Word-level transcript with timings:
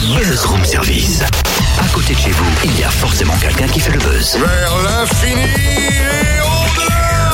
buzz 0.00 0.44
room 0.46 0.64
service. 0.64 1.20
À 1.80 1.86
côté 1.92 2.14
de 2.14 2.18
chez 2.18 2.30
vous, 2.30 2.44
il 2.64 2.78
y 2.80 2.84
a 2.84 2.88
forcément 2.88 3.34
quelqu'un 3.40 3.66
qui 3.68 3.80
fait 3.80 3.92
le 3.92 3.98
buzz. 3.98 4.36
Vers 4.38 4.72
l'infini 4.84 5.42
et 5.42 6.40
au-delà 6.42 7.30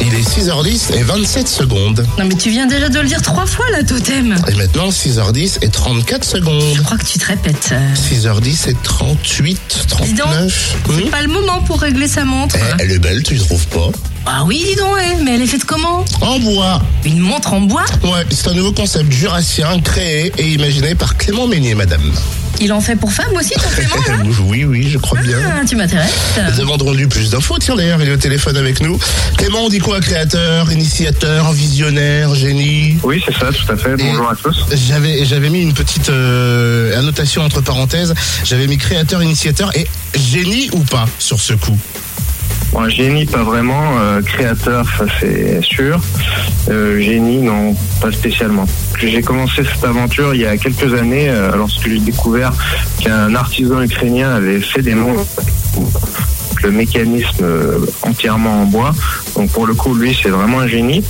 Il 0.00 0.14
est 0.14 0.22
6h10 0.28 0.94
et 0.96 1.02
27 1.02 1.48
secondes. 1.48 2.06
Non 2.18 2.24
mais 2.26 2.34
tu 2.34 2.50
viens 2.50 2.66
déjà 2.66 2.88
de 2.88 3.00
le 3.00 3.06
dire 3.06 3.20
trois 3.22 3.46
fois 3.46 3.66
là, 3.70 3.82
totem. 3.82 4.36
Et 4.48 4.54
maintenant 4.54 4.88
6h10 4.90 5.58
et 5.62 5.68
34 5.70 6.24
Je 6.24 6.28
secondes. 6.30 6.82
crois 6.84 6.96
que 6.96 7.04
tu 7.04 7.18
te 7.18 7.26
répètes. 7.26 7.70
euh. 7.72 7.94
6h10 7.94 8.70
et 8.70 8.76
38, 8.82 9.86
Dis 10.04 10.12
donc, 10.14 10.26
39. 10.28 10.76
C'est 10.86 10.92
Hmm 10.92 11.10
pas 11.10 11.22
le 11.22 11.28
moment 11.28 11.60
pour 11.62 11.80
régler 11.80 12.08
sa 12.08 12.24
montre. 12.24 12.56
Eh, 12.58 12.82
elle 12.82 12.92
est 12.92 12.98
belle, 12.98 13.22
tu 13.22 13.38
trouves 13.38 13.66
pas? 13.68 13.90
Ah 14.26 14.44
oui, 14.44 14.62
dis 14.66 14.76
donc, 14.76 14.94
ouais, 14.94 15.16
mais 15.22 15.34
elle 15.34 15.42
est 15.42 15.46
faite 15.46 15.64
comment 15.64 16.04
En 16.20 16.38
bois. 16.38 16.82
Une 17.04 17.18
montre 17.20 17.52
en 17.52 17.60
bois 17.62 17.84
Ouais, 18.02 18.24
c'est 18.30 18.48
un 18.48 18.54
nouveau 18.54 18.72
concept 18.72 19.10
jurassien 19.10 19.80
créé 19.80 20.32
et 20.36 20.48
imaginé 20.48 20.94
par 20.94 21.16
Clément 21.16 21.46
Meunier, 21.46 21.74
madame. 21.74 22.12
Il 22.60 22.72
en 22.72 22.80
fait 22.80 22.96
pour 22.96 23.12
femme 23.12 23.32
aussi, 23.36 23.54
ton 23.54 23.68
Clément 23.68 23.96
là 24.08 24.16
oui, 24.46 24.64
oui, 24.64 24.90
je 24.90 24.98
crois 24.98 25.20
bien. 25.20 25.38
Ah, 25.46 25.64
tu 25.66 25.76
m'intéresses. 25.76 26.12
Nous 26.52 26.60
avons 26.60 26.76
rendu 26.76 27.06
plus 27.06 27.30
d'infos. 27.30 27.56
Tiens, 27.58 27.76
d'ailleurs, 27.76 28.02
il 28.02 28.08
est 28.08 28.12
au 28.12 28.16
téléphone 28.16 28.56
avec 28.56 28.80
nous. 28.80 28.98
Clément, 29.36 29.60
on 29.64 29.68
dit 29.68 29.78
quoi 29.78 30.00
Créateur, 30.00 30.70
initiateur, 30.72 31.52
visionnaire, 31.52 32.34
génie 32.34 32.98
Oui, 33.04 33.22
c'est 33.24 33.34
ça, 33.38 33.50
tout 33.52 33.72
à 33.72 33.76
fait. 33.76 33.96
Bonjour 33.96 34.28
à 34.28 34.34
tous. 34.34 34.56
J'avais 34.72 35.24
j'avais 35.24 35.50
mis 35.50 35.62
une 35.62 35.74
petite 35.74 36.08
euh, 36.10 36.98
annotation 36.98 37.42
entre 37.42 37.60
parenthèses. 37.60 38.14
J'avais 38.44 38.66
mis 38.66 38.76
créateur, 38.76 39.22
initiateur 39.22 39.74
et 39.76 39.86
génie 40.16 40.68
ou 40.72 40.80
pas 40.80 41.06
sur 41.18 41.40
ce 41.40 41.52
coup? 41.54 41.78
Bon, 42.72 42.88
génie, 42.88 43.24
pas 43.24 43.42
vraiment. 43.42 43.98
euh, 43.98 44.20
créateur, 44.22 44.84
ça 44.98 45.06
c'est 45.20 45.60
sûr. 45.62 46.00
Euh, 46.68 47.00
génie, 47.00 47.38
non, 47.38 47.74
pas 48.00 48.12
spécialement. 48.12 48.66
J'ai 49.00 49.22
commencé 49.22 49.62
cette 49.64 49.84
aventure 49.84 50.34
il 50.34 50.42
y 50.42 50.46
a 50.46 50.56
quelques 50.56 50.92
années, 50.94 51.28
euh, 51.28 51.56
lorsque 51.56 51.88
j'ai 51.88 51.98
découvert 51.98 52.52
qu'un 53.00 53.34
artisan 53.34 53.82
ukrainien 53.82 54.34
avait 54.34 54.60
fait 54.60 54.82
des 54.82 54.94
montres. 54.94 55.24
Le 56.62 56.72
mécanisme 56.72 57.46
entièrement 58.02 58.62
en 58.62 58.64
bois. 58.64 58.92
Donc 59.36 59.48
pour 59.52 59.64
le 59.64 59.74
coup, 59.74 59.94
lui, 59.94 60.16
c'est 60.20 60.28
vraiment 60.28 60.58
un 60.58 60.66
génie. 60.66 61.04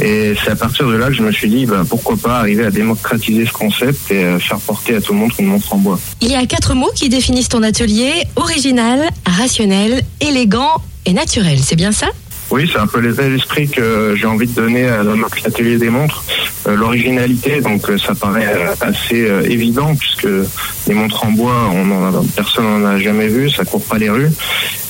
Et 0.00 0.34
c'est 0.44 0.52
à 0.52 0.56
partir 0.56 0.86
de 0.86 0.94
là 0.94 1.08
que 1.08 1.14
je 1.14 1.22
me 1.22 1.32
suis 1.32 1.48
dit, 1.48 1.66
ben, 1.66 1.84
pourquoi 1.84 2.16
pas 2.16 2.38
arriver 2.38 2.64
à 2.66 2.70
démocratiser 2.70 3.44
ce 3.44 3.52
concept 3.52 4.12
et 4.12 4.38
faire 4.38 4.58
porter 4.58 4.94
à 4.94 5.00
tout 5.00 5.12
le 5.12 5.18
monde 5.18 5.32
une 5.40 5.46
montre 5.46 5.74
en 5.74 5.78
bois. 5.78 5.98
Il 6.20 6.30
y 6.30 6.36
a 6.36 6.46
quatre 6.46 6.74
mots 6.74 6.92
qui 6.94 7.08
définissent 7.08 7.48
ton 7.48 7.64
atelier 7.64 8.12
original, 8.36 9.00
rationnel, 9.26 10.02
élégant 10.20 10.80
et 11.04 11.12
naturel. 11.12 11.58
C'est 11.60 11.76
bien 11.76 11.92
ça? 11.92 12.08
Oui, 12.52 12.68
c'est 12.70 12.78
un 12.78 12.86
peu 12.86 13.00
l'état 13.00 13.22
d'esprit 13.22 13.66
que 13.66 14.14
j'ai 14.14 14.26
envie 14.26 14.46
de 14.46 14.52
donner 14.52 14.86
à 14.86 15.02
notre 15.02 15.46
atelier 15.46 15.78
des 15.78 15.88
montres. 15.88 16.22
Euh, 16.68 16.76
L'originalité, 16.76 17.62
donc 17.62 17.88
euh, 17.88 17.96
ça 17.96 18.14
paraît 18.14 18.46
euh, 18.46 18.74
assez 18.82 19.26
évident 19.50 19.94
puisque 19.94 20.28
les 20.86 20.92
montres 20.92 21.24
en 21.24 21.30
bois, 21.30 21.70
on 21.72 21.90
a, 21.90 22.22
personne 22.36 22.64
n'en 22.64 22.86
a 22.86 22.98
jamais 22.98 23.28
vu, 23.28 23.48
ça 23.48 23.64
court 23.64 23.82
pas 23.82 23.96
les 23.96 24.10
rues. 24.10 24.30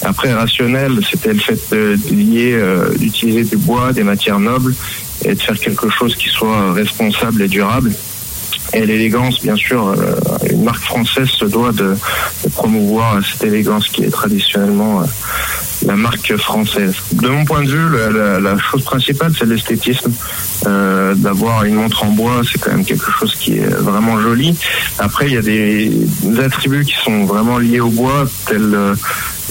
Après, 0.02 0.32
rationnel, 0.32 0.98
c'était 1.08 1.32
le 1.32 1.38
fait 1.38 1.60
de, 1.70 1.96
d'utiliser 2.98 3.44
du 3.44 3.56
bois, 3.56 3.92
des 3.92 4.02
matières 4.02 4.40
nobles 4.40 4.74
et 5.24 5.36
de 5.36 5.40
faire 5.40 5.56
quelque 5.56 5.88
chose 5.88 6.16
qui 6.16 6.28
soit 6.30 6.72
responsable 6.72 7.42
et 7.42 7.48
durable. 7.48 7.92
Et 8.74 8.84
l'élégance, 8.84 9.40
bien 9.40 9.54
sûr, 9.54 9.94
une 10.50 10.64
marque 10.64 10.82
française 10.82 11.28
se 11.28 11.44
doit 11.44 11.72
de, 11.72 11.94
promouvoir 12.54 13.20
cette 13.24 13.44
élégance 13.44 13.88
qui 13.88 14.02
est 14.02 14.10
traditionnellement 14.10 15.00
la 15.00 15.06
marque 16.02 16.36
française. 16.36 16.94
De 17.12 17.28
mon 17.28 17.44
point 17.44 17.62
de 17.62 17.70
vue, 17.70 17.88
la, 18.42 18.58
chose 18.58 18.84
principale, 18.84 19.32
c'est 19.38 19.46
l'esthétisme. 19.46 20.12
Euh, 20.66 21.14
D'avoir 21.14 21.64
une 21.64 21.74
montre 21.74 22.04
en 22.04 22.10
bois, 22.10 22.42
c'est 22.50 22.60
quand 22.60 22.72
même 22.72 22.84
quelque 22.84 23.10
chose 23.10 23.34
qui 23.34 23.58
est 23.58 23.66
vraiment 23.66 24.20
joli. 24.20 24.56
Après, 24.98 25.26
il 25.26 25.34
y 25.34 25.36
a 25.36 25.42
des, 25.42 25.90
attributs 26.42 26.84
qui 26.84 26.94
sont 27.04 27.24
vraiment 27.24 27.58
liés 27.58 27.80
au 27.80 27.90
bois, 27.90 28.24
tels 28.46 28.74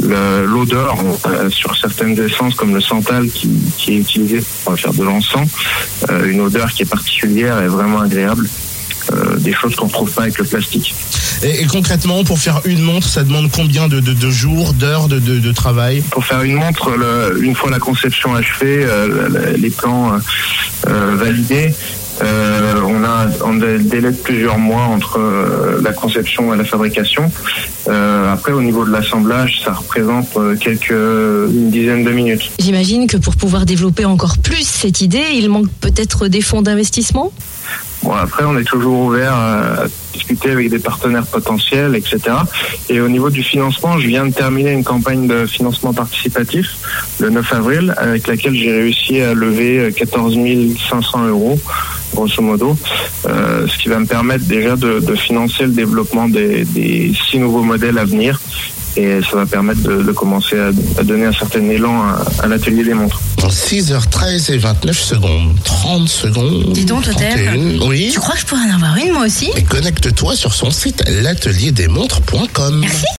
euh, 0.04 0.46
l'odeur 0.46 0.98
euh, 1.28 1.50
sur 1.50 1.76
certaines 1.78 2.20
essences 2.20 2.56
comme 2.56 2.74
le 2.74 2.82
santal 2.82 3.28
qui, 3.30 3.50
est 3.88 3.98
utilisé 3.98 4.44
pour 4.64 4.78
faire 4.80 4.94
de 4.94 5.04
l'encens. 5.04 5.50
Une 6.26 6.42
odeur 6.42 6.72
qui 6.72 6.84
est 6.84 6.90
particulière 6.90 7.62
et 7.62 7.68
vraiment 7.68 8.02
agréable. 8.02 8.48
Euh, 9.14 9.38
des 9.38 9.54
choses 9.54 9.76
qu'on 9.76 9.88
ne 9.88 9.92
trouve 9.92 10.12
pas 10.12 10.24
avec 10.24 10.38
le 10.38 10.46
plastique. 10.46 10.94
Et, 11.44 11.62
et 11.62 11.66
concrètement, 11.66 12.24
pour 12.24 12.40
faire 12.40 12.62
une 12.66 12.82
montre, 12.82 13.08
ça 13.08 13.24
demande 13.24 13.50
combien 13.52 13.88
de, 13.88 14.00
de- 14.00 14.14
de 14.14 14.30
jours, 14.30 14.74
d'heures 14.74 15.08
de, 15.08 15.20
de- 15.20 15.40
de 15.40 15.52
travail 15.52 16.02
Pour 16.12 16.24
faire 16.26 16.42
une 16.44 16.56
montre, 16.56 16.92
le- 16.92 17.44
une 17.44 17.56
fois 17.56 17.70
la 17.72 17.80
conception 17.80 18.36
achevée, 18.36 18.84
euh, 18.86 19.28
le- 19.30 19.58
les 19.58 19.70
plans 19.70 20.14
euh, 20.88 21.16
validés, 21.16 21.74
euh, 22.24 22.74
on 22.86 23.04
a 23.04 23.28
un 23.46 23.54
dé- 23.56 23.80
délai 23.80 24.12
de 24.12 24.18
plusieurs 24.18 24.58
mois 24.60 24.84
entre 24.84 25.18
euh, 25.20 25.82
la 25.84 25.92
conception 25.94 26.54
et 26.54 26.58
la 26.58 26.64
fabrication. 26.66 27.32
Euh, 27.88 28.32
après, 28.32 28.52
au 28.52 28.62
niveau 28.62 28.86
de 28.86 28.92
l'assemblage, 28.92 29.62
ça 29.66 29.74
représente 29.74 30.28
euh, 30.38 30.56
quelques 30.56 30.92
une 30.92 31.72
dizaine 31.72 32.04
de 32.04 32.12
minutes. 32.12 32.52
J'imagine 32.60 33.08
que 33.08 33.18
pour 33.18 33.36
pouvoir 33.36 33.66
développer 33.66 34.06
encore 34.06 34.38
plus 34.38 34.66
cette 34.68 35.02
idée, 35.02 35.24
il 35.34 35.50
manque 35.50 35.70
peut-être 35.82 36.28
des 36.28 36.42
fonds 36.42 36.62
d'investissement? 36.62 37.32
Bon, 38.04 38.14
après, 38.14 38.44
on 38.46 38.58
est 38.58 38.64
toujours 38.64 39.00
ouvert 39.00 39.34
à 39.34 39.84
discuter 40.14 40.50
avec 40.52 40.70
des 40.70 40.80
partenaires 40.80 41.26
potentiels, 41.26 41.96
etc. 41.96 42.20
Et 42.90 43.00
au 43.00 43.08
niveau 43.08 43.30
du 43.30 43.44
financement, 43.44 44.00
je 44.00 44.08
viens 44.08 44.26
de 44.26 44.34
terminer 44.34 44.72
une 44.72 44.84
campagne 44.84 45.28
de 45.28 45.46
financement 45.46 45.94
participatif 45.94 46.78
le 47.20 47.30
9 47.30 47.54
avril, 47.54 47.94
avec 47.98 48.28
laquelle 48.28 48.56
j'ai 48.56 48.72
réussi 48.72 49.22
à 49.22 49.34
lever 49.34 49.94
14 49.96 50.36
500 50.90 51.28
euros, 51.28 51.60
grosso 52.14 52.42
modo, 52.42 52.76
euh, 53.28 53.68
ce 53.68 53.78
qui 53.78 53.90
va 53.90 54.00
me 54.00 54.08
permettre 54.08 54.46
déjà 54.46 54.76
de, 54.76 55.16
financer 55.16 55.64
le 55.64 55.72
développement 55.72 56.28
des 56.28 57.14
six 57.30 57.38
nouveaux 57.38 57.64
modèles 57.64 57.98
à 57.98 58.06
venir. 58.06 58.40
Et 58.98 59.20
ça 59.22 59.38
va 59.38 59.46
permettre 59.46 59.82
de, 59.82 60.02
de 60.04 60.12
commencer 60.12 60.58
à, 60.60 60.68
à 61.00 61.04
donner 61.04 61.26
un 61.26 61.32
certain 61.34 61.64
élan 61.70 62.02
à, 62.04 62.24
à 62.44 62.48
l'atelier 62.48 62.84
des 62.84 62.94
montres. 62.94 63.20
6h13 63.40 64.52
et 64.52 64.58
29 64.58 64.98
secondes. 65.00 65.56
30 65.64 66.08
secondes. 66.10 66.74
Dis 66.74 66.86
donc, 66.86 67.04
Totem. 67.06 67.80
31. 67.80 67.88
Oui. 67.88 68.10
Tu 68.14 68.20
crois 68.20 68.36
que 68.36 68.42
je 68.42 68.46
pourrais 68.46 68.62
en 68.70 68.76
avoir 68.76 68.96
une 68.98 69.12
moi 69.14 69.26
aussi? 69.26 69.50
Et 69.56 69.64
connecte-toi 69.64 70.36
sur 70.36 70.54
son 70.54 70.72
site 70.72 71.04
l'atelierdesmontres.com. 71.08 72.80
Merci. 72.80 73.06